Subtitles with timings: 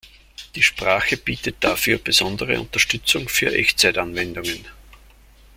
[0.55, 4.65] Die Sprache bietet dafür besondere Unterstützung für Echtzeitanwendungen.